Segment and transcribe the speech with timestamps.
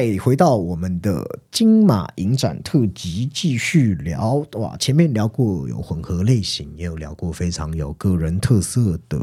[0.00, 4.74] 嗨，回到我们的金马影展特辑，继续聊哇。
[4.78, 9.20] 前面聊过有混合类型，也有聊过非常有个人特色的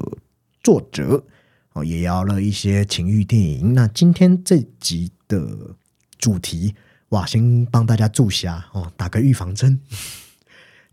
[0.62, 1.26] 作者
[1.74, 3.74] 哦，也聊了一些情欲电影。
[3.74, 5.76] 那今天这集的
[6.20, 6.76] 主题
[7.10, 9.82] 哇，先帮大家注下哦，打个预防针。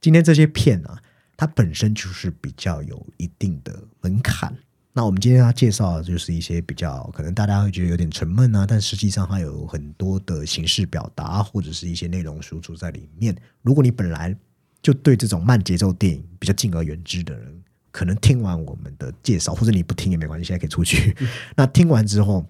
[0.01, 0.99] 今天这些片啊，
[1.37, 4.57] 它本身就是比较有一定的门槛。
[4.97, 13.37] 那我们今天要介绍的就是一些比较可能大家会觉得有点沉闷啊，但实际上它有很多的形式表达或者是一些内容输出在里面。
[13.63, 14.35] 如果你本来
[14.81, 21.13] 就对这种慢节奏电影比较敬而远之的人，可能听完我们的介绍，或者你不听也没关系，现在可以出去。
[21.57, 22.47] 那听完之后，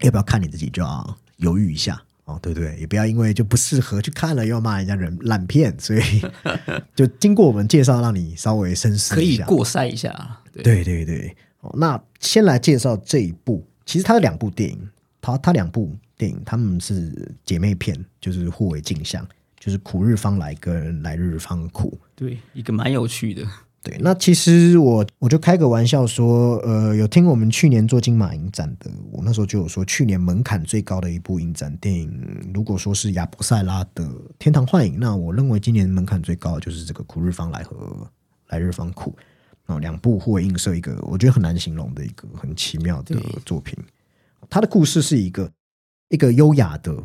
[0.00, 2.76] 要不要看你自己就要犹豫一下哦，对不对？
[2.80, 6.02] 也不要因为就不适合去看了，又要骂人家人烂片，所以
[6.96, 9.56] 就经过我们介绍，让你稍微深思一下可以。
[9.56, 10.40] 过筛一下。
[10.52, 11.36] 对，对对
[11.76, 14.88] 那先来介绍这一部，其实它有两部电影，
[15.20, 19.26] 它它两部电影，他们是姐妹片，就是互为镜像，
[19.58, 21.98] 就是《苦日方来》跟《来日方苦》。
[22.14, 23.46] 对，一个蛮有趣的。
[23.80, 34.04] 对，那其实我我就开个玩笑说，呃，有听我们去年做金马影展的，我那时候就有说，去年门槛最高的一部影展电影，如果说是亚伯塞拉的
[34.36, 37.76] 《天堂幻影》，那我认为今年门槛最高的就是这个《苦日方来》和
[38.48, 39.14] 《来日方苦》。
[39.68, 43.16] 哦，两部互为映射，一个我觉得很难形容的一个很奇妙的
[43.46, 43.78] 作品。
[44.50, 45.50] 它的故事是一个
[46.08, 46.96] 一个优雅的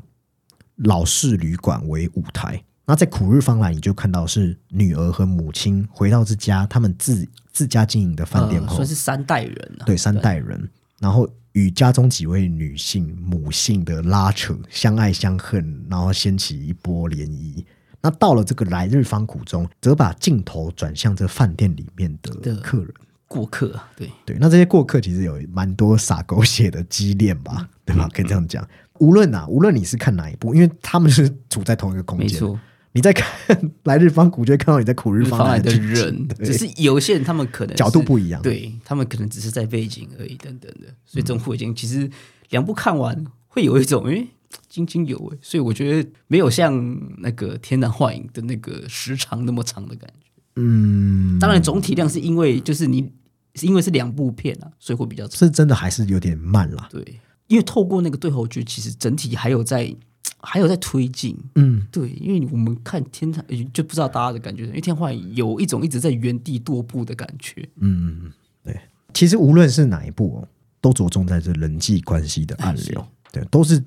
[0.78, 2.64] 老式旅馆为舞台。
[2.86, 9.86] 那在苦日方来，你就看到是女儿和母亲回到自家他们自自家经营的饭店后，算是三代人啊。
[9.86, 17.64] 对三代人，然后与家中几位女性母性的拉扯，相爱相恨，然后掀起一波涟漪。
[18.04, 22.94] 那到了这个来日方苦中，则把镜头转向这饭店里面的客人
[23.30, 23.80] 过客。
[23.96, 28.10] 对对，那这些过客其实有蛮多洒狗血的激恋吧，对吧？
[28.14, 28.68] 可以这样讲。
[29.00, 32.60] 无论啊，无论你是看哪一部，因为他们是处在同一个空间，没错。
[32.92, 33.26] 你在看
[33.86, 40.88] 来日方苦，就会看到你在苦日方来的人，只是有些人他们可能角度不一样，对他们可能只是在背景而已，等等的。
[41.06, 42.08] 所以这种互景其实
[42.50, 44.28] 两部看完会有一种诶。
[44.70, 46.74] 津津有味，所以我觉得没有像
[47.20, 50.28] 那个《天堂幻影》的那个时长那么长的感觉。
[50.56, 53.12] 嗯，当然总体量是因为就是你
[53.56, 56.88] 是因为是两部片啊，所以会比较是真的还是有点慢啦。
[56.92, 59.96] 对，因为透过那个对后剧，其实整体还有在
[60.40, 61.38] 还有在推进。
[61.56, 67.68] 嗯，对，因为我们看《天堂》就不知道大家的感觉，因为《天幻影》有一种一直在原地踱步的感觉。
[67.78, 68.32] 嗯，
[68.64, 68.80] 对。
[69.14, 70.48] 其实无论是哪一部哦，
[70.82, 73.84] 都着重在这人际关系的暗流，对，都是。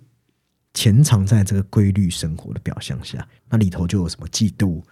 [0.77, 4.83] 潜藏在这个规律生活的表象下，那里头就有什么嫉妒、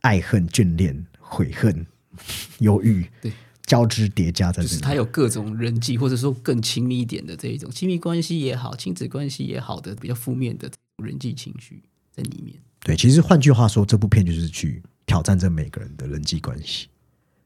[0.00, 1.86] 爱恨、眷恋、悔恨、
[2.60, 3.30] 忧郁，对，
[3.66, 4.80] 交织叠加在这里。
[4.80, 10.70] 它有各种人际，或者说更亲密一点的这一种亲密关系也好，亲子关系也好的比较负面的
[11.04, 12.56] 人际情绪在里面。
[12.80, 16.88] 对，其实换句话说，这部片就是去挑战这每个人的人际关系，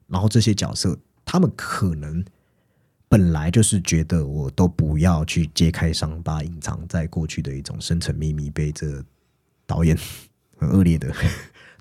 [0.06, 2.24] 然后这些角色他们可能。
[3.14, 9.00] 本来就是觉得我都不要去揭开伤疤，隐藏在过去的一种深层秘密，被这
[9.66, 9.96] 导演
[10.58, 11.14] 很恶劣的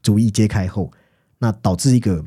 [0.03, 0.93] 主意揭开后，
[1.39, 2.23] 那导致一个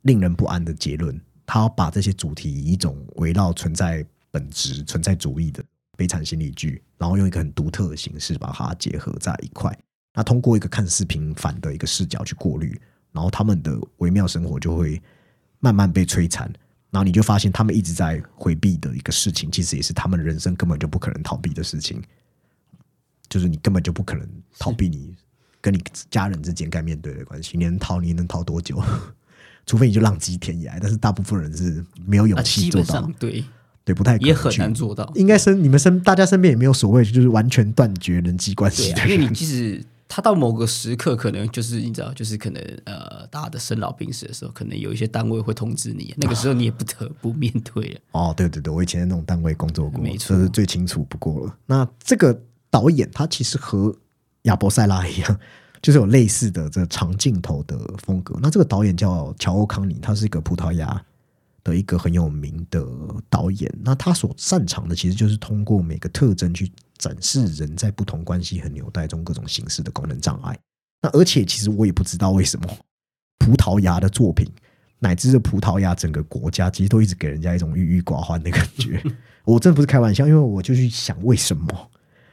[0.00, 1.20] 令人不安的结论。
[1.46, 5.62] 他把这些主题以一种围绕存在本质、存在主义的
[5.96, 9.72] 悲惨心理剧，然后用一个很独特的形式把它结合在一块。
[10.14, 12.76] 那通过一个看似平凡的一个视角去过滤，
[13.12, 15.00] 然后他们的微妙生活就会
[15.60, 16.52] 慢慢被摧残。
[16.92, 22.00] 然后你就发现，他们一直在回避的一个事情，其实也是他们人生根本就不可能逃避的事情。
[23.30, 25.16] 就是你根本就不可能逃避你
[25.58, 27.56] 跟你家人之间该面对的关系。
[27.56, 28.78] 你能逃，你能逃多久？
[29.64, 30.78] 除非你就浪迹天涯。
[30.82, 33.10] 但是大部分人是没有勇气做到。
[33.18, 33.42] 对
[33.84, 35.10] 对，不太也很难做到。
[35.14, 39.02] 应该身你们身大家身边也没有所谓，就是完全断绝人际关系的。
[39.08, 39.82] 因为你即使。
[40.14, 47.98] 他到某个时刻，可能就是你知道，就是可能呃，大家的生老病死的时候，可能有一些单位会通知你，那个时候你也不得不面对。
[48.12, 51.56] 哦，对对对，我以前在那种单位工作过，没错，是最清楚不过了。
[51.64, 52.38] 那这个
[52.68, 53.96] 导演他其实和
[54.42, 55.40] 亚伯塞拉一样，
[55.80, 58.38] 就是有类似的这长镜头的风格。
[58.42, 61.02] 那这个导演叫乔欧康尼，他是一个葡萄牙
[61.64, 62.86] 的一个很有名的
[63.28, 63.72] 导演。
[63.82, 66.70] 那他所擅长的其实就是通过每个特征去。
[66.98, 70.56] 展示人在不同关系和纽带中各种形式的功能障碍。
[71.00, 72.78] 那而且，其实我也不知道为什么
[73.38, 74.46] 葡萄牙的作品，
[75.00, 79.02] 乃至是葡萄牙整个国家，其实都一直给人家一种郁郁寡欢的感觉。
[79.44, 81.66] 我真的不是开玩笑，因为我就去想为什么，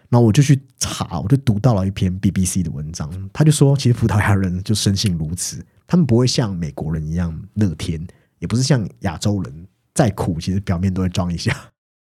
[0.09, 8.07] 然后我就去查，我就读到了一篇 BBC 的文章，他就说，其实葡萄牙人就生性如此，他们不会像美国人一样乐天，
[8.39, 11.55] 也不是像亚洲人再苦，其实表面都会装一下。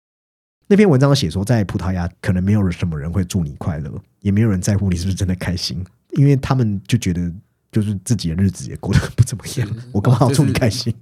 [0.68, 3.92] 那篇文章写说，在葡萄牙可能没有什么人会祝你快乐，
[4.22, 7.32] 也没有人在乎你是不是真的开心，因为他们就觉得
[7.72, 10.94] 就是自己的日子也过得不怎么样， 我干嘛要祝你开心？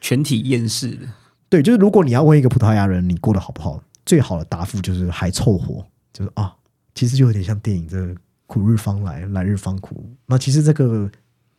[0.00, 1.06] 全体厌世的。
[1.48, 6.54] 对，就是如果你要问一个葡萄牙人你过得好不好，最好的答复就是还凑合，就是啊，
[6.94, 8.14] 其实就有点像电影这个
[8.46, 10.04] “苦日方来，来日方苦”。
[10.26, 11.10] 那其实这个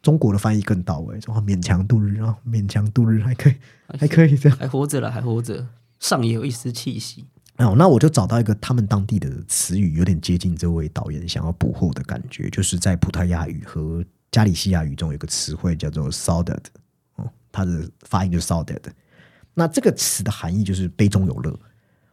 [0.06, 3.56] 中国的翻译更到位，说勉强度日啊，勉强度日还可以，
[3.98, 4.56] 还可以这样。
[4.56, 5.68] 还活着了，还活着，
[6.00, 7.26] 上也有一丝气息。
[7.58, 16.66] 哦，那我就找到一个他们当地的词语，有点接近这位导演想要捕获的感觉，就是在葡萄牙语和加利西亚语中有个词汇叫做 “saudade”，
[17.16, 18.92] 哦，它的发音就是 “saudade”。
[19.56, 21.60] 那这个词的含义就是杯中有乐。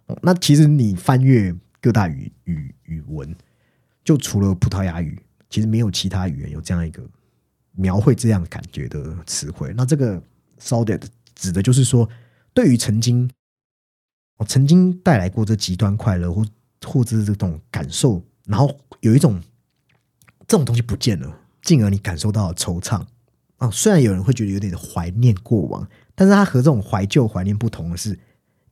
[0.06, 3.36] 哦，那其实你翻阅各大语语语文，
[4.02, 7.02] 就除了葡萄牙语，其实没有其他语言有这样一个
[7.72, 9.72] 描绘这样感觉的词汇。
[9.76, 10.22] 那这个
[10.60, 11.02] “saudade”
[11.34, 12.08] 指的就是说，
[12.52, 13.30] 对于曾经。
[14.38, 16.44] 我曾经带来过这极端快乐，或
[16.84, 19.40] 或者是这种感受，然后有一种
[20.48, 23.04] 这种东西不见了，进而你感受到了惆怅
[23.58, 23.70] 啊。
[23.70, 25.86] 虽然有人会觉得有点怀念过往，
[26.16, 28.18] 但是他和这种怀旧怀念不同的是，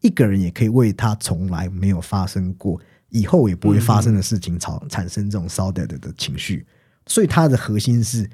[0.00, 2.80] 一个人也可以为他从来没有发生过、
[3.10, 6.66] 以后也不会发生的事情产产生这种 s o d 的情绪。
[7.06, 8.28] 所以它的核心是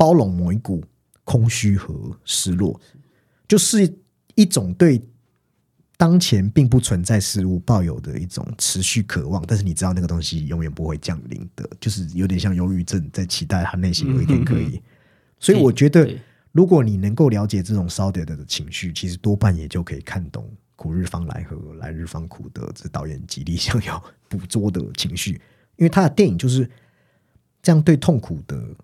[0.00, 0.82] 包容某一股
[1.24, 2.80] 空虚和失落，
[3.46, 3.94] 就是
[4.34, 5.02] 一种对。
[5.98, 14.80] 当前并不存在事物抱有的一种持续渴望，但是你知道那个东西永远不会降临的，就是有点像忧郁症，在期待他内心有一天可以。
[15.38, 16.10] 所以我觉得，
[16.52, 25.32] 如果你能够了解这种烧点的情绪，其实多半也就可以看懂“苦日方来”和“来日方苦”的这导演极力想要捕捉的情绪，
[25.76, 26.66] 因为他的电影就是
[27.60, 28.74] 这样对痛苦的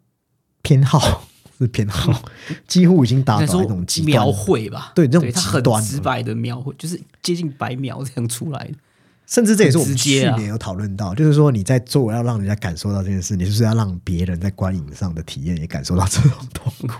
[0.67, 1.23] 偏好。
[1.59, 2.13] 是偏好，
[2.69, 4.93] 几乎已经达到一种极描绘吧？
[4.95, 8.75] 对，这种极端直白的描绘，就是接近白描这样出来的。
[9.27, 16.95] 甚至这也是我们去年有讨论到，就是说你在做要让人家感受到这件事，你是不是要让别人在观影上的体验也感受到这种痛苦？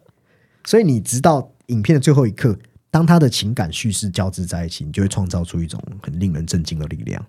[0.64, 2.58] 所以你直到影片的最后一刻，
[2.90, 7.22] 当他的情感叙事交织在一起，你就会创造出一种很令人震惊的力量。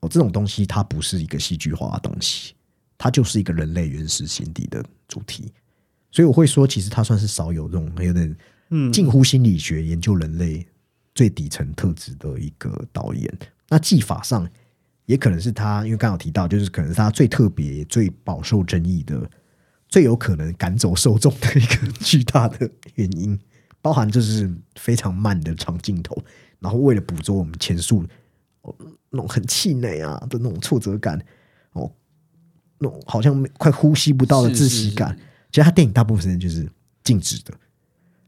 [0.00, 2.54] 哦，这种东西它不是一个戏剧化的东西，
[3.02, 5.50] 它就是一个人类原始心底的主题。
[6.10, 8.36] 所以我会说，其实他算是少有这种有点
[8.68, 10.66] 嗯近乎心理学研究人类
[11.14, 13.38] 最底层特质的一个导演。
[13.70, 14.46] 那技法上
[15.06, 19.18] 也可能是他，因为刚好提到，就是可能是他最特别、最饱受争议的、
[19.88, 23.40] 最有可能赶走受众的一个巨大的原因，
[23.80, 26.22] 包含就是非常慢的长镜头，
[26.58, 28.04] 然后为了捕捉我们前述
[28.60, 28.76] 哦
[29.08, 31.18] 那种很气馁啊的那种挫折感
[31.72, 31.90] 哦，
[32.80, 35.16] 那种好像快呼吸不到的窒息感。
[35.52, 36.68] 其实他电影大部分时间就是
[37.04, 37.54] 静止的，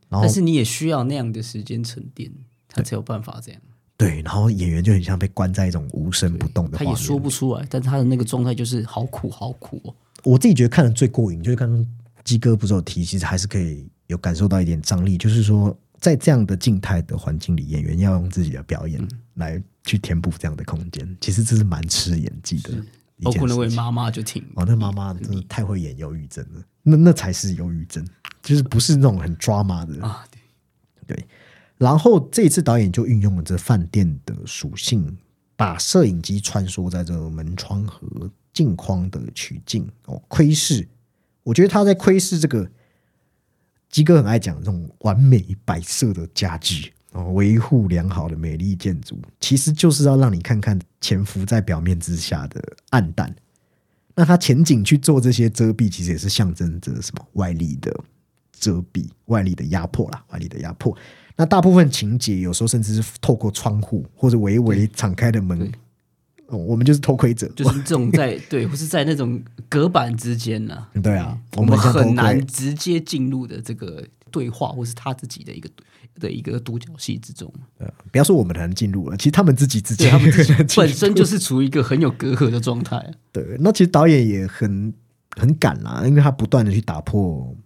[0.09, 2.31] 然后但是你也需要那样的时间沉淀，
[2.69, 3.61] 他才有办法这样。
[3.97, 9.95] 对，然后演员就很像被关在一种无声不动的，他也说不出来，但是他的那个状态就是好苦好苦哦。
[10.25, 11.87] 我自己觉得看的最过瘾，就是刚刚
[12.25, 22.71] 鸡哥不是有提，其实还是可以有感受到一点张力，就是说在这样的静态的环境里，演员要用自己的表演来去填补这样的空间，其实这是蛮吃演技的。
[23.21, 28.07] 包括那位妈妈就挺哦，那妈妈真的太会演忧郁症了，那那才是忧郁症，
[28.43, 30.25] 就是不是那种很抓马的啊。
[31.07, 31.27] 对，
[31.79, 35.19] 然后这一次导演就运用了这饭店的属性，
[35.57, 40.89] 把摄影机穿梭在这个门窗和镜框的取景哦，窥视。
[41.43, 42.71] 我觉得他在窥视这个
[43.89, 46.93] 基哥很爱讲这种完美摆设的家具。
[47.13, 53.35] 哦，维护良好的美丽建筑，其实就是要让你看看潜伏在表面之下的暗淡。
[54.15, 57.95] 那他前景去做这些遮蔽，其实也是象征着什么外力的
[58.59, 60.97] 遮蔽、外力的压迫啦，外力的压迫。
[61.37, 65.71] 那大部分情节有时候甚至是透过窗户或者微微敞开的门，
[66.47, 70.87] 哦，我们就是偷窥者，就是这种在对，或是在那种隔板之间呢？
[71.03, 75.69] 对啊，我们很难直接进入的这个对话，或是他自己的一个。
[76.21, 80.31] 的一个独角戏之中，呃，不要说我们能进入了，其实他们自己之间，他们
[80.77, 83.15] 本身就是处于一个很有隔阂的状态。
[83.33, 84.93] 对，那其实导演也很
[85.37, 87.57] 很敢啦，因为他不断的去打破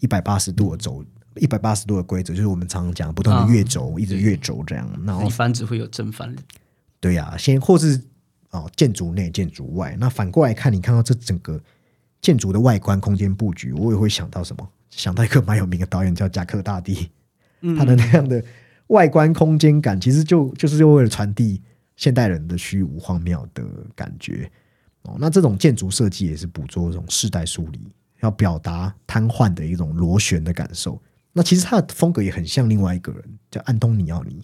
[0.00, 1.04] 一百八十度的轴，
[1.36, 4.88] 一百八十度的规则，就是我们常常讲不断的越轴，一直越轴这样。
[5.04, 6.34] 然后翻只会有正反。
[7.00, 8.00] 对呀，先或是
[8.50, 9.96] 哦，建筑内、建筑外。
[10.00, 11.60] 那反过来看，你看到这整个
[12.20, 14.68] 建筑的外观、空间布局，我也会想到什么？
[14.90, 17.10] 想到一个蛮有名的导演叫贾克大帝。
[17.76, 18.42] 它的那样的
[18.88, 21.60] 外观空间感，其实就就是为了传递
[21.96, 23.62] 现代人的虚无荒谬的
[23.94, 24.50] 感觉
[25.02, 25.16] 哦。
[25.18, 27.80] 那这种建筑设计也是捕捉这种世代疏离，
[28.20, 31.00] 要表达瘫痪的一种螺旋的感受。
[31.32, 34.42] 那其实他的风格也很像另外一个人，叫安东尼奥尼。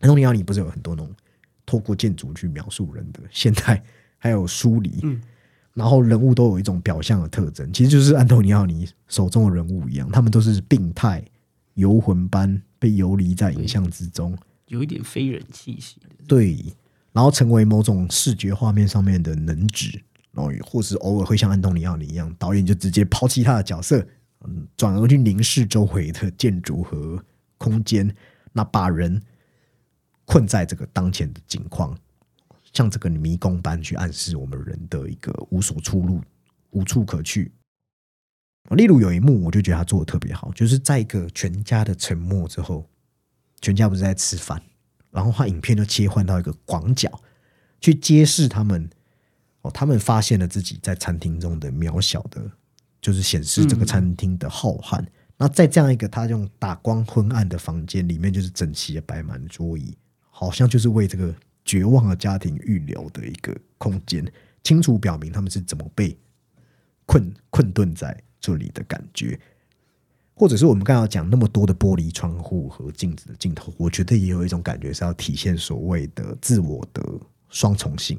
[0.00, 1.14] 安东尼奥尼不是有很多那种
[1.64, 3.82] 透过建筑去描述人的现代，
[4.18, 5.02] 还有疏离，
[5.72, 11.24] 然后人物都有一种表象的特征，其实就是安东尼奥尼手中的人物一样，他们都是病态
[11.80, 16.08] 游魂般被游离在影像之中，有一点非人气息的。
[16.28, 16.62] 对，
[17.12, 20.00] 然后成为某种视觉画面上面的能指，
[20.32, 24.06] 然后或是偶尔会像安东尼奥尼一样，导演就直接抛弃他的角色，
[24.44, 27.24] 嗯，转而去凝视周围的建筑和
[27.56, 28.14] 空间，
[28.52, 29.20] 那把人
[30.26, 31.96] 困在这个当前的境况，
[32.72, 36.20] 像这个迷宫般去暗示我们人的一个无所出路、
[36.70, 37.50] 无处可去。
[38.68, 42.88] 例如有一幕，我就觉得他做的特别好，就是在一个全家的沉默之后，
[43.60, 44.62] 全家不是在吃饭，
[45.10, 47.10] 然后他影片就切换到一个广角，
[47.80, 48.88] 去揭示他们
[49.62, 52.48] 哦，他们发现了自己在餐厅中的渺小的，
[53.00, 55.04] 就是显示这个餐厅的浩瀚。
[55.36, 59.96] 那在这样一个他用打光昏暗的房间里面，就是整齐的摆满桌椅，
[60.30, 64.30] 好像就是为这个绝望的家庭预留的一个空间，
[64.62, 66.16] 清楚表明他们是怎么被
[67.06, 69.38] 困困顿在这里的感觉。
[70.34, 77.02] 或者是我们刚刚讲那么多的玻璃窗户和镜子的镜头，我觉得也有一种感觉是要体现所谓的自我的
[77.50, 78.18] 双重性。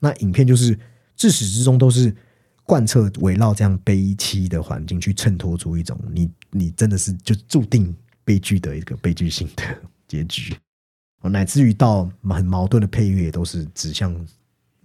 [0.00, 0.76] 那影片就是
[1.14, 2.12] 自始至终都是
[2.64, 9.62] 贯彻围绕这样悲凄的环境去衬托出一种你你真的是就注定悲剧的一个悲剧性的
[10.08, 10.56] 结局，
[11.22, 14.12] 乃至于到很矛盾的配乐都是指向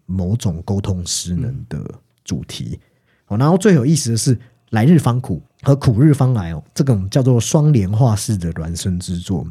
[0.05, 2.79] 某种沟通失能的主题。
[3.27, 4.37] 哦，然后最有意思的是。
[4.71, 9.47] 来日方苦和苦日方来哦，这种叫做双联化式的孪生之作，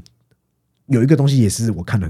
[0.89, 2.07] 有一个东西也是我看了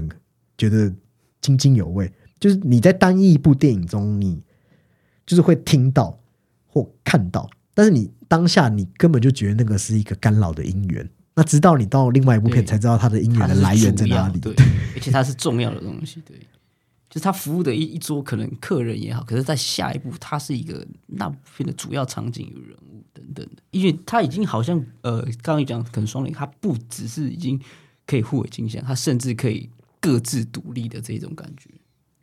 [0.57, 0.93] 觉得
[1.39, 4.43] 津津有味，就是你在单一一部电影中，你
[5.25, 6.19] 就是会听到
[6.65, 14.53] 或看到，但是你当下你根本就觉得那个是一个干扰的因缘，那直到你到另外一部片才知道它的因缘的来源在哪里，对，
[14.95, 16.37] 而且它是重要的东西，对。
[17.09, 27.59] 就是他服务的一一桌，可能客人也好，可是，在下一步，他是一个那部片的主要场景与人物等等的，因为他已经好像呃，刚刚讲可能双联，他不只是已经
[28.05, 29.69] 可以互为镜像，他甚至可以
[30.01, 31.69] 各自独立的这种感觉。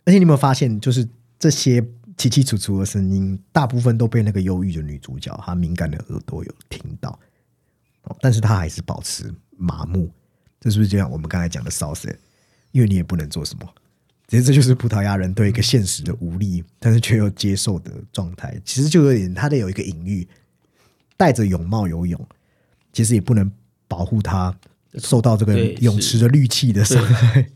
[0.05, 1.81] 而且你有没有发现，就是这些
[2.19, 7.19] 凄凄楚楚的声音，大部分都被那个忧郁的女主角她敏感的耳朵有听到，
[8.03, 10.11] 哦但是她还是保持麻木。
[10.61, 12.14] 这是不是就像我们刚才讲的骚色？
[12.73, 13.67] 因为你也不能做什么。
[14.26, 18.59] 其实这就是葡萄牙人对一个现实的无力，但是却又接受的状态。
[18.64, 20.26] 其实就有点，他得有一个隐喻，
[21.16, 22.28] 戴着泳帽游泳，
[22.93, 23.52] 其实也不能
[23.87, 24.57] 保护他
[24.95, 27.50] 受到这个泳池的氯气的伤害。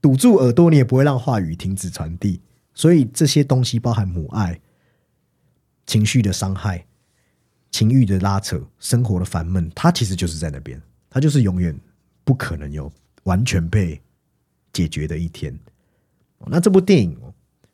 [0.00, 2.40] 堵住耳朵，你也不会让话语停止传递。
[2.72, 4.58] 所以这些东西包含母爱、
[5.84, 6.86] 情绪的伤害、
[7.70, 10.80] 情欲的拉扯、生活的烦闷，它其实就是在那边，
[11.10, 11.78] 它就是永远
[12.24, 12.90] 不可能有
[13.24, 14.00] 完全被
[14.72, 15.54] 解决的一天。
[16.46, 17.16] 那这部电影，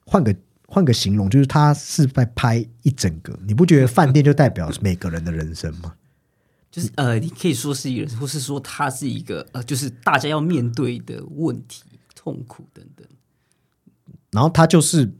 [0.05, 0.35] 换个
[0.67, 3.39] 换个形容，就是他是在拍一整个。
[3.47, 5.95] 你不觉得饭店就代表每个人的人生吗？
[6.71, 13.07] 就是呃，你可以说是一个，或是说他是一个呃，就是大家要面对的问题、痛苦等等。
[14.33, 15.11] 然后他就是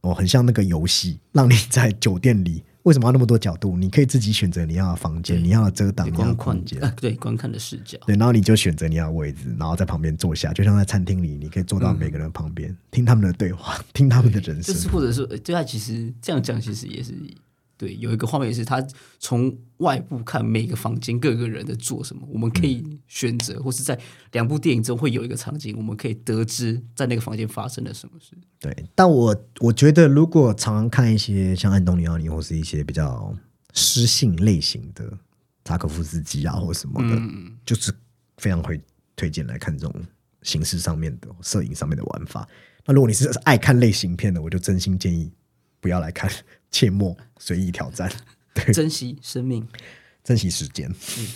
[0.00, 2.64] 哦，很像那个游戏，让你在酒店里。
[2.84, 3.76] 为什么要那么多角度？
[3.76, 7.98] 你可以自己选择你要的房间，你要的遮挡，你要的空间，对观看的视角。
[8.06, 14.74] 对，然后你就选择你要的位置，然后在旁边坐下，就像在餐厅里，你可以坐到每个人旁边，听他们的对话，听他们的人生。
[14.74, 17.12] 就是或者说，对啊其实这样讲，其实也是。
[17.78, 18.84] 对，有一个画面是他
[19.20, 23.98] 从外部看每个房间各个人在做什么，我们可以选择，或是在
[24.32, 28.36] 两部电影中会有一个场景，我们可以得知在那个房间发生了什么事。
[28.58, 33.32] 对，但我我觉得如果常常看一些像安东尼奥尼或是一些比较
[33.74, 35.16] 诗性类型的
[35.62, 37.22] 扎可夫斯基啊或什么的，
[37.64, 37.94] 就是
[38.38, 38.80] 非常会
[39.14, 39.94] 推荐来看这种
[40.42, 42.48] 形式上面的摄影上面的玩法。
[42.84, 45.30] 那如果你是爱看类型片的，我就真心建议
[45.80, 46.30] 不要来看。
[46.70, 48.12] 切莫随意挑战，
[48.52, 49.66] 对，珍惜生命，
[50.22, 50.86] 珍惜时间。
[50.90, 51.26] 嗯，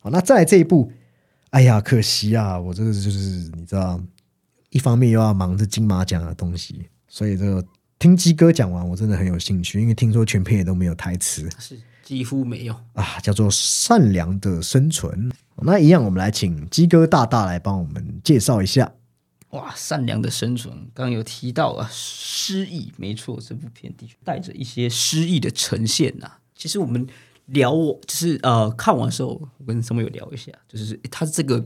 [0.00, 0.92] 好，那再来这一步，
[1.50, 4.02] 哎呀，可惜啊，我这个就是你知道，
[4.70, 7.64] 一方面又要忙着金马奖的东西，所以这个
[7.96, 15.30] 听鸡哥讲完，我真的很有兴趣，因为听说全片也都没有台词，是几乎没有啊，叫做善良的生存。
[15.62, 18.92] 那一样，我们来请鸡哥大大来帮我们介绍一下。
[19.50, 26.32] 哇，善良的生存，刚刚有提到啊，诗意，没错，这部片的确带着一些诗意的呈现呐。
[26.54, 27.06] 其实我们
[27.46, 31.64] 聊，就是呃，看完时候，我跟什么有聊一下，就是他这个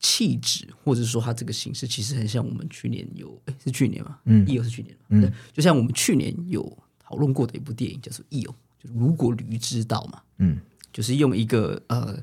[0.00, 4.18] 气质，或者说他这个形式，其实很像我们去年有，哎，是去年吗？
[4.24, 8.50] 嗯，义友是去年，嗯，就像我们去年有讨论过的一部电影，叫做《义友》，
[8.82, 10.58] 就如果驴知道嘛，嗯，
[10.92, 12.18] 就是用一个呃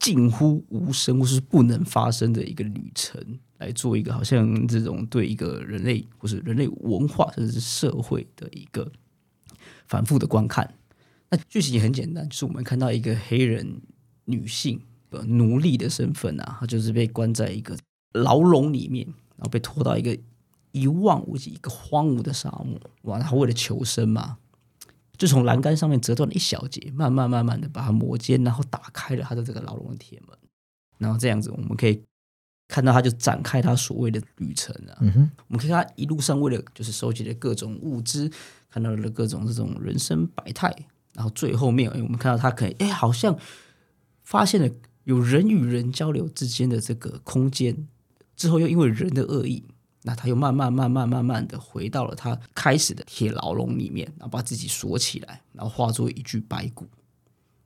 [0.00, 3.38] 近乎无声或是不能发生的一个旅程。
[3.60, 8.90] 来做一个好像这种对一个人类或是人类文化甚至是社会的一个
[9.86, 10.74] 反复的观看。
[11.28, 13.80] 那剧情也很简单，就是我们看到一个黑人
[14.24, 17.76] 女性呃奴隶的身份啊，她就是被关在一个
[18.14, 20.18] 牢笼里面，然后被拖到一个
[20.72, 22.80] 一望无际、一个荒芜的沙漠。
[23.02, 24.38] 哇，她为了求生嘛，
[25.16, 30.36] 就从栏杆上面折断了一小节，慢慢慢慢的把它磨尖，然后打开了她的这个牢笼的铁门。
[30.98, 32.02] 然后这样子，我们可以
[32.70, 34.96] 看到他就展开他所谓的旅程啊。
[35.00, 38.30] 嗯哼，我们可以看他一路上为了就是收集的各种物资，
[38.70, 40.72] 看到了各种这种人生百态，
[41.14, 43.36] 然后最后面，哎，我们看到他可以，哎，好像
[44.22, 44.70] 发现了
[45.04, 47.88] 有人与人交流之间的这个空间，
[48.36, 49.64] 之后又因为人的恶意，
[50.04, 56.86] 那他又慢慢慢慢慢慢的回到了他开始的铁牢笼里面，然后把自己锁起来，然后化作一具白骨。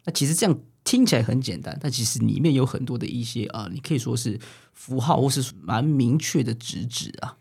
[0.04, 0.58] 那其实这样
[0.94, 4.38] 听起来很简单，但其实里面有很多的一些啊，你可以说是
[4.72, 7.36] 符号，或是蛮明确的直指啊。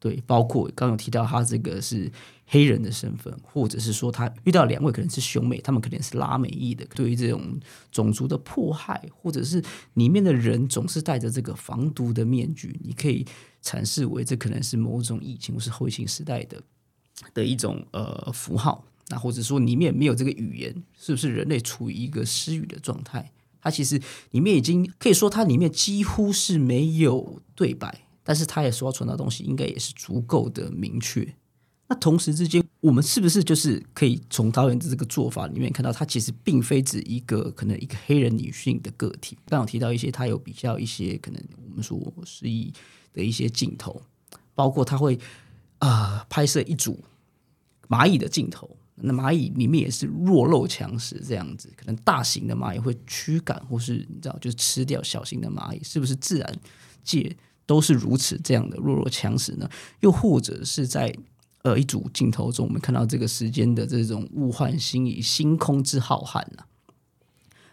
[0.00, 2.10] 对，包括刚有提到他这个是
[2.46, 7.60] 黑人的身份，或者是说他遇到两位可能是兄妹，他们可能是拉美裔的，对于这种
[7.92, 9.62] 种族的迫害，或者是
[9.94, 13.24] 里面的人总是戴着这个防毒的面具，你可以
[13.62, 16.60] 阐释为这可能是某种疫情或是后疫情时代的
[17.32, 18.84] 的一种呃符号。
[19.08, 23.32] 那或者说里面没有这个语言，是不是人类处于一个失语的状态？
[23.60, 24.00] 它其实
[24.30, 31.34] 里面已经可以说，它里面几乎是没有对白，但是它也说要传达东西，应该也是足够的明确。
[31.88, 39.36] 那同时之间，我们是不是就是可以从导演的这个做法里面看到，它其实并非指一个可能一个黑人女性的个体？
[39.46, 42.72] 刚刚提到一些，它有比较一些可能我们说失忆
[43.12, 44.02] 的一些镜头，
[44.54, 45.18] 包括它会
[45.78, 47.02] 啊、拍摄一组
[47.88, 48.77] 蚂蚁的镜头。
[49.00, 56.56] 那蚂蚁里面也是弱肉强食这样子，可能大型的蚂蚁会驱赶，或是你知道，就是吃掉小型的蚂蚁，是不是自然
[57.04, 59.68] 界都是如此这样的弱肉强食呢？
[60.00, 61.14] 又或者是在
[61.62, 66.64] 呃一组镜头中，我们看到这个时间的这种物换星移、星空之浩瀚呢、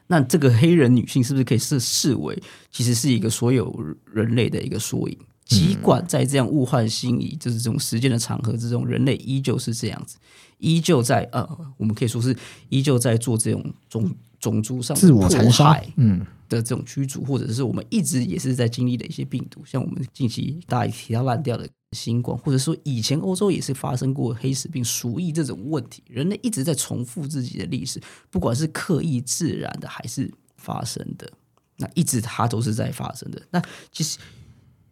[0.08, 3.74] 那这个黑人女性是不是可以视视为其实是一个所有
[4.12, 5.18] 人类的一个缩影？
[5.46, 10.18] 尽管在这样物换星移，就是这种时间的长河之中，人类依旧是这样子，
[10.58, 12.36] 依旧在呃，我们可以说是
[12.70, 31.32] 依旧在做这种种种族上自我残杀害，嗯，的这种驱逐，或者是我们一直也是在经历的一些病毒，像我们近期大家也提到烂掉的新冠，或者说以前欧洲也是发生过黑死病、鼠疫这种问题，人类一直在重复自己的历史，不管是刻意、自然的还是发生的，
[31.78, 33.40] 那一直它都是在发生的。
[33.52, 34.18] 那其实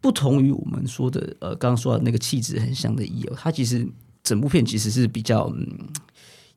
[0.04, 3.88] 不同于我们说的，呃，刚刚说的那个气质很像的 E.O，它其实
[4.22, 5.66] 整部片其实是比较嗯，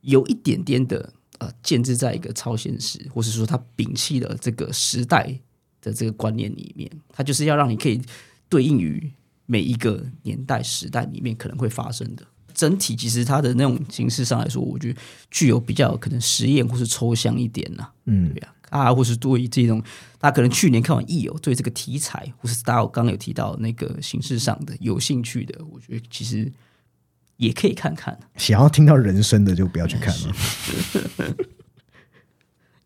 [0.02, 5.34] 有一点点的呃，建制在一个超现实，或是说它摒弃了这个时代
[5.82, 8.02] 的这个观念里面，它就是要让你可以
[8.50, 9.10] 对应于
[9.46, 12.28] 每一个年代时代里面可能会发生的。
[12.54, 15.00] 整体其实它的那种形式上来说，我觉得
[15.32, 18.34] 具有比较可能实验或是抽象一点呐、嗯。
[18.34, 19.82] 对啊，啊，或是对于这种
[20.20, 26.52] 大家可能去年看完《义友》，对这个题材，或是大家刚刚有提到那个形式上的有兴趣的，我觉得其实
[27.38, 28.18] 也可以看看。
[28.36, 30.36] 想要听到人声的就不要去看了。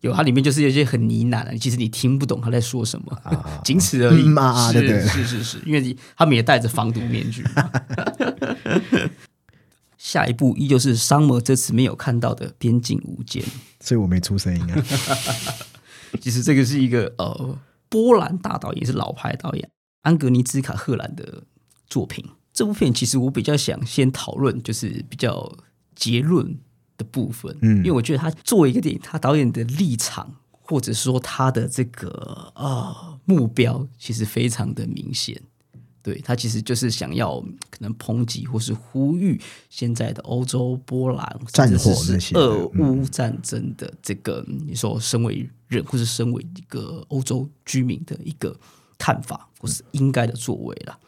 [0.00, 4.26] 有它里面就是有一些很呢喃的，其实你听不懂他在说什么，啊 仅此而已。
[4.26, 7.44] 嗯啊啊是是是是，因为你他们也戴着防毒面具。
[9.96, 13.40] 下一步依旧是商摩这次没有看到的《边境无间》。
[13.78, 14.84] 所以我没出声音啊。
[16.20, 19.70] 其实这个是一个呃波兰大导演，也是老牌导演
[20.02, 21.44] 安格尼兹卡赫兰的
[21.86, 22.24] 作品。
[22.52, 25.50] 这部片其实我比较想先讨论，就是比较
[25.94, 26.58] 结论
[26.98, 35.40] 的部分，嗯因为我觉得他作为一个电影，他导演的立场或者说他的这个呃目标，其实非常的明显。
[36.02, 48.56] 对他其实就是想要可能抨击或是呼吁现在的欧洲、波兰战火那些俄乌战争的这个，你说身为人或是身为一个欧洲居民的一个
[48.98, 50.98] 看法，或是应该的作为啦。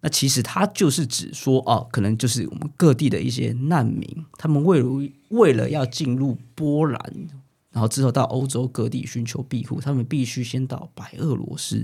[0.00, 4.82] 那其实它就是指说，哦，可能就是我们各地的一些难民，他们为
[5.28, 7.28] 为了要进入波兰，
[7.70, 11.76] 然后之后到欧洲各地寻求庇护，他们必须先到白俄罗斯，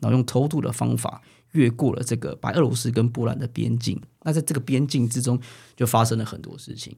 [0.00, 1.20] 然后用偷渡的方法
[1.52, 4.00] 越过了这个白俄罗斯跟波兰的边境。
[4.22, 5.38] 那在这个边境之中，
[5.76, 6.96] 就发生了很多事情。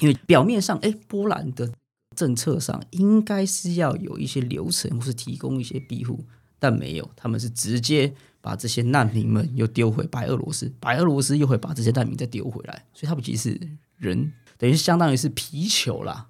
[0.00, 1.72] 因为表面上，哎，波兰的
[2.16, 6.24] 政策上应该是要有一些流程，或是提供一些庇护，
[6.58, 13.60] 但没有，他们是直接把这些难民们又丢回白俄罗斯，白俄罗斯又会把这些难民再丢回来，所以他们其实是
[13.98, 16.26] 人等于是相当于是皮球啦，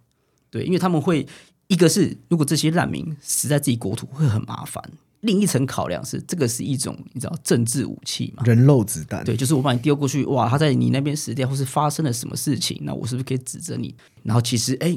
[0.51, 1.27] 对，因为他们会
[1.69, 4.83] 一个是如果这些难民死在自己国土会很麻烦，
[5.21, 8.45] 另一层考量是，这个是一种你知道政治武器嘛？
[8.45, 13.95] 人肉子弹，对，就是我把你丢过去，哇，他在你那边死掉，或是发生了什么事情，那我是不是可以指责你？
[14.23, 14.97] 然后其实，哎，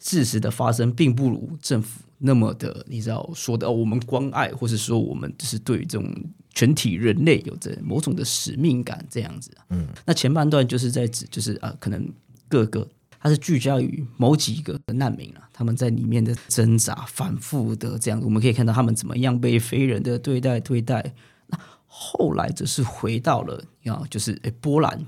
[0.00, 6.12] 事实的发生并不如政府那么的，你知道说的，哦，我们关爱，或是说我们就是对于这种
[6.52, 9.50] 全体人类有着某种的使命感这样子。
[9.68, 12.12] 嗯，那前半段就是在指，就是啊，可能
[12.48, 12.86] 各个。
[13.22, 21.14] 它是聚焦于某几个难民啊，他们在里面的挣扎、反复的这样，我们可以看到他们怎么样被非人的对待对待。
[21.48, 25.06] 那后来则是回到了啊，就是诶波兰，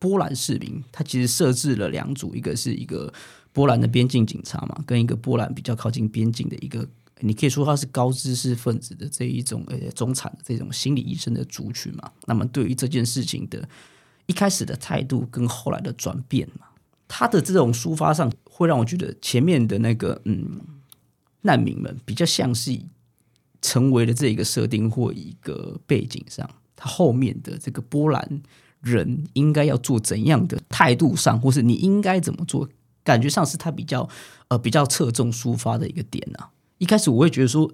[0.00, 3.12] 波兰市民，他其实设置了两组，一个是一个
[3.54, 6.86] 波兰的边境警察嘛，跟一个波兰比较靠近边境的一个，
[7.20, 12.10] 你可以说他是高知识分子的这一种呃中产的这种心理医生的族群嘛。
[12.26, 13.66] 那么对于这件事情的
[14.26, 16.66] 一开始的态度跟后来的转变嘛。
[17.06, 20.60] 他的这种抒发上，会让我觉得前面的那个嗯
[21.42, 22.76] 难民们比较像是
[23.60, 28.42] 成为了这一个设定或一个背景上，他后面的这个波兰
[28.80, 32.68] 人应该要做怎样的态度上，或是你应该怎么做，
[33.04, 34.08] 感觉上是他比较
[34.48, 36.50] 呃比较侧重抒发的一个点啊。
[36.78, 37.70] 一开始我会觉得说，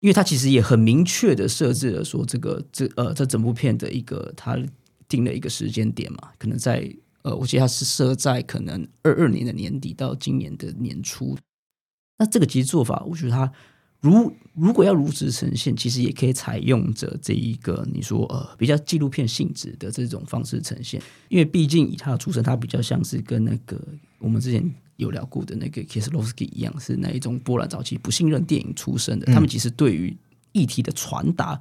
[0.00, 4.56] 因为他其实也很明确的设置了说这个这呃这整部片的一个他
[5.06, 6.90] 定了一个时间点嘛，可能在。
[7.22, 11.36] 呃，我记得它是设在可能二二年的年底到今年的年初。
[12.16, 13.52] 那这个其实做法，我觉得它
[14.00, 21.02] 如如果要如实呈现，其实也可以采用着这一个你说呃比较纪录片性质的这种方式呈现。
[21.28, 23.80] 因为毕竟以他的出身，他比较像是跟那个
[24.18, 24.62] 我们之前
[24.96, 29.26] 有聊过的那个 Kieslowski 一样，是那一种波兰早期不信任电影出身的。
[29.32, 30.16] 他们其实对于
[30.52, 31.60] 议题的传达，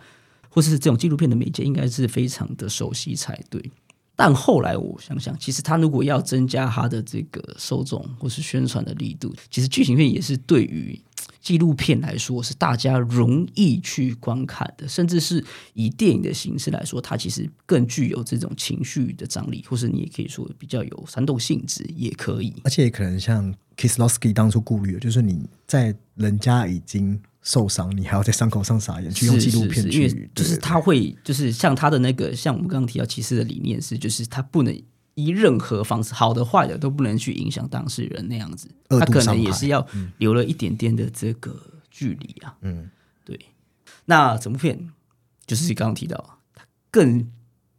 [0.49, 3.71] 或是这种纪录片的媒介，应该是非常的熟悉才对。
[4.15, 10.99] 但后来我想想，其实他如果要增加他的这个受众或是宣传的力度，其实剧情片也是对于
[11.41, 22.53] 纪录片来说是大家容易去观看的，甚至是以电影的形式来说，它其实更具有这种情绪的张力，或是你也可以说比较有煽动性质，也可以。
[22.63, 27.19] 而且可能像 Kislowski 当初顾虑的，就是你在人家已经。
[27.43, 34.81] 受伤，你还要在伤口上撒盐，去用纪录片去，就是他会，就是像他的那个，像我们刚刚提到骑士的理念是，就是他不能
[35.17, 39.83] 以任何方式，好的坏的都不能去影响当事人那样子，他可能也是要
[40.19, 42.55] 留了一点点的这个距离啊。
[42.61, 42.87] 嗯，
[43.25, 43.37] 对。
[44.05, 44.93] 那整部片
[45.47, 47.27] 就是刚刚提到，他更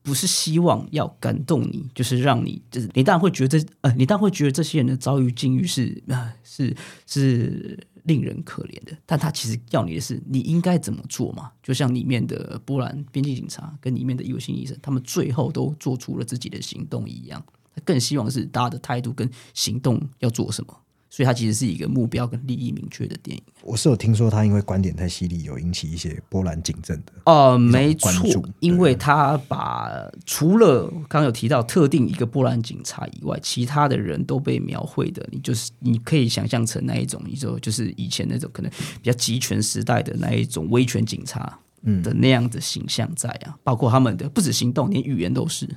[0.09, 6.75] 不是希望要感动你，就是让你，就是你当然会觉得，呃，你当然会觉得这些人的遭遇境遇是啊，是
[7.07, 7.79] 是。
[8.05, 11.53] 令人可怜的，但他其实要你的是你应该怎么做嘛？
[11.63, 17.45] 就像里面的波兰边境警察跟里面的医务医生，他们最后都做出了自己的行动一样。
[17.75, 20.75] 他更希望是大家的态度跟行动要做什么。
[21.11, 23.43] 所以它其实是一个目标跟利益明确的电影。
[23.63, 27.13] 我是有听说他因为观点太犀利，有引起一些波澜警政的。
[27.25, 29.91] 哦，没错，因为他把
[30.27, 41.59] 除了刚刚有提到特定一个波兰警察以外，其他的人都被描绘的，你就是你可以想象成那一种，你说就是以前那种可能比较集权时代的那一种威权警察
[42.03, 45.69] 的那样的形象在啊，包括他们的不止行动，连语言都是。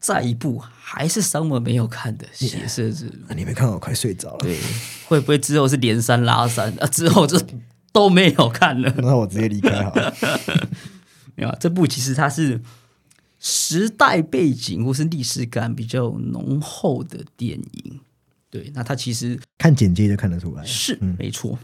[0.00, 4.38] 再一部还是 Summer 没有看的写设置，你没看我快睡着了。
[4.38, 4.58] 对，
[5.06, 6.86] 会不会之后是连三拉三啊？
[6.86, 7.40] 之后就
[7.92, 8.94] 都没有看了。
[8.98, 10.14] 那我直接离开好了。
[11.34, 12.60] 没有，这部其实它是
[13.40, 18.00] 时代背景或是历史感比较浓厚的电影。
[18.50, 21.58] 对，那它其实看简介就看得出来，是没错。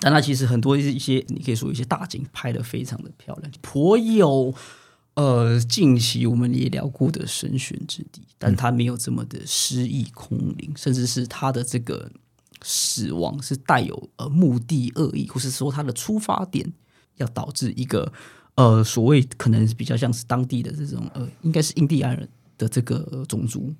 [0.00, 4.54] 但它其实很多一些，你可以说一些大景拍的非常的漂亮，颇有。
[5.18, 12.08] 呃，近期我们也聊过的神选之地，但他没有这么的诗意空灵，甚至是他的这个
[12.62, 16.72] 死亡是带有呃目的恶意，或是说他的出发点
[17.16, 18.12] 要导致一个
[18.54, 23.74] 呃所谓可能比较像是当地的这种呃应该是印第安人的这个种族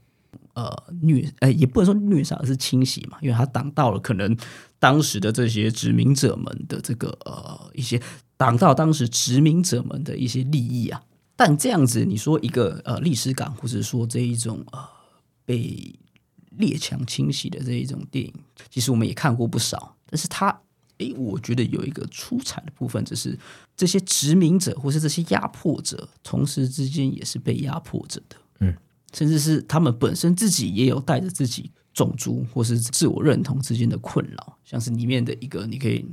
[0.54, 4.36] 呃虐呃也不能说虐杀，而是清洗嘛，因为他挡到了可能
[4.80, 8.02] 当时的这些殖民者们的这个呃一些
[8.36, 11.00] 挡到当时殖民者们的一些利益啊。
[11.38, 14.88] 但这样子，你说一个呃历史感，或者说这一种呃
[15.44, 15.96] 被
[16.56, 18.34] 列强清洗的这一种电影，
[18.68, 19.96] 其实我们也看过不少。
[20.10, 20.48] 但是它，
[20.96, 23.38] 诶，我觉得有一个出彩的部分，就是
[23.76, 28.36] 这些殖民者或是这些压迫者，同时之间也是被压迫着的。
[28.58, 28.74] 嗯，
[29.12, 36.04] 甚至是他们本身自己也有带着自己种族或是自我认同之间的困扰，像是里面的一个，你可以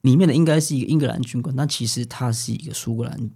[0.00, 3.30] 里面的应该是一个英格兰军官，但其实他是一个苏格兰。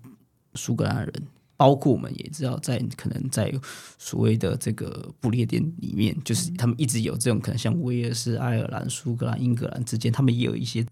[0.57, 1.23] 苏格兰人，
[1.57, 3.53] 包括我们也知道，在可能在
[3.99, 10.85] 所谓的这个不列颠里面，就是他们一直有这种可能，像威尔士、爱尔兰、苏格兰、英格兰之间，他们也有一些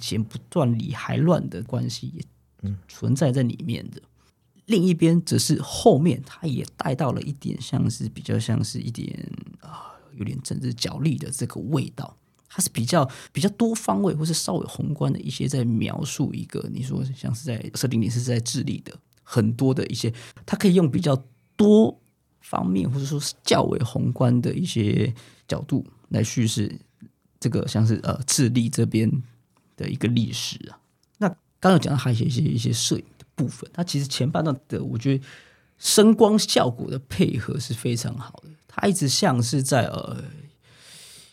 [0.00, 4.00] 钱不断理还乱的关系也存在在里面的。
[4.66, 12.16] 另一边则是后面，他也带到了一点像是比较像是一点啊，有点政治角力的这个味道。
[12.52, 20.12] 它是比较比较多方位，或是稍微宏观的一些在描述一个，你说像是在设定你是在智利的很多的一些，
[20.44, 21.16] 它可以用比较
[21.56, 21.96] 多
[22.40, 25.14] 方面，或者说是较为宏观的一些
[25.46, 26.76] 角度来叙事
[27.38, 29.08] 这个像是呃智利这边
[29.76, 30.80] 的一个历史啊。
[31.18, 31.28] 那
[31.60, 35.24] 刚刚讲到还有一些一些摄影的部分，它其实前半段的我觉得
[35.78, 40.24] 声光效果的配合是非常好的，它一直像是在呃。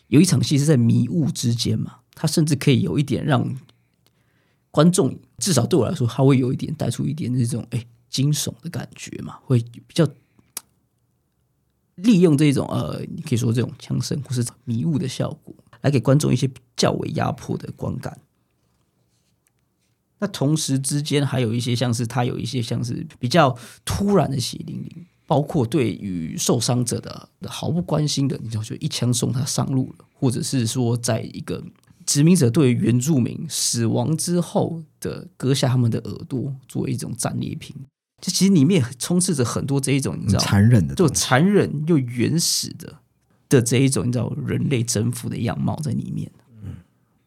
[0.08, 3.56] 有一场戏是在迷雾之间嘛，它甚至可以有一点让
[4.70, 10.08] 观众，至少对我来说，它会有一点带出一点那种哎惊悚的感觉嘛，会比较
[11.96, 18.20] 利用这种呃，你可以说这种枪声或是迷雾的效果，来给观众一些较为压迫的观感。
[20.20, 25.06] 那同时之间还有一些像是它有一些像是比较突然的血淋淋。
[25.28, 31.62] 包括对于受伤者的毫不关心的，你就就一枪送他上路了，或者是说，在一个
[32.06, 37.76] 殖民者对原住民死亡之后的割下他们的耳朵作为一种战利品，
[38.22, 42.98] 就其实里面充斥着很多这一种你知道残忍的，就残忍又原始的
[43.50, 46.32] 的这一种你知道人类征服的样貌在里面。
[46.62, 46.76] 嗯，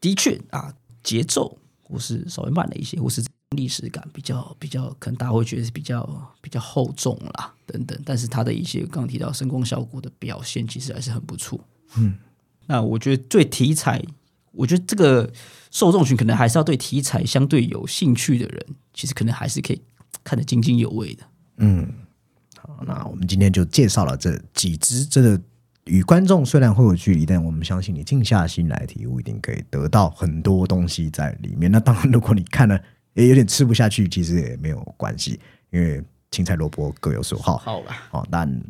[0.00, 3.22] 的确啊，节奏或是稍微慢了一些，或是。
[3.56, 7.98] 历史感比较比较，可能大家会觉得是比较比较厚重啦，等等。
[8.04, 11.58] 但是它的一些刚刚提到声光效果的表现，其实还是很不错。
[11.96, 12.14] 嗯，
[12.66, 14.02] 那我觉得对题材，
[14.52, 15.30] 我觉得这个
[15.70, 19.80] 受众群可能还是要对题材相对有兴趣的人，其实可能还是可以
[20.24, 21.24] 看得津津有味的。
[21.58, 21.86] 嗯，
[22.58, 25.40] 好，那我们今天就介绍了这几支，真的
[25.84, 31.70] 与观众虽然会有距离，但我们相信你静下心来体悟，一定可以得到很多东西在里面。
[31.70, 32.80] 那当然，如果你看了。
[33.14, 35.38] 也有点吃不下去，其实也没有关系，
[35.70, 37.58] 因为青菜萝卜各有所好。
[37.58, 38.62] 好了，哦，但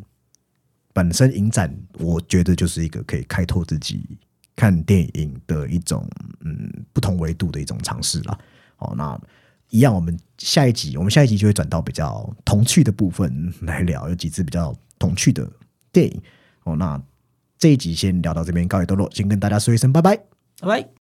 [0.93, 4.17] 本身影展，我觉得就是一个可以开拓自己
[4.55, 6.07] 看电影的一种
[6.41, 8.39] 嗯不同维度的一种尝试了。
[8.77, 9.19] 哦，那
[9.69, 15.49] 一样，我们下一集，我们下一集就会转到比较童趣的部分来聊，有几支比较童趣的
[15.91, 16.21] 电影。
[16.65, 17.01] 哦，那
[17.57, 20.15] 这一集先聊到这边，告一段落，先跟大家说一声拜拜，
[20.59, 21.02] 拜拜。